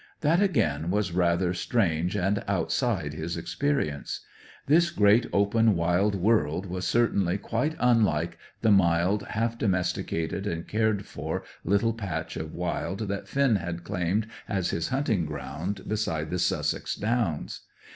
That 0.21 0.41
again 0.41 0.89
was 0.89 1.11
rather 1.11 1.53
strange 1.53 2.15
and 2.17 2.43
outside 2.47 3.13
his 3.13 3.37
experience. 3.37 4.21
This 4.65 4.89
great 4.89 5.27
open 5.31 5.75
wild 5.75 6.15
world 6.15 6.65
was 6.65 6.87
certainly 6.87 7.37
quite 7.37 7.75
unlike 7.79 8.39
the 8.63 8.71
mild, 8.71 9.21
half 9.21 9.59
domesticated 9.59 10.47
and 10.47 10.67
cared 10.67 11.05
for 11.05 11.43
little 11.63 11.93
patch 11.93 12.35
of 12.35 12.51
wild 12.55 13.09
that 13.09 13.27
Finn 13.27 13.57
had 13.57 13.83
claimed 13.83 14.25
as 14.49 14.71
his 14.71 14.87
hunting 14.87 15.27
ground 15.27 15.87
beside 15.87 16.31
the 16.31 16.39
Sussex 16.39 16.95
Downs. 16.95 17.61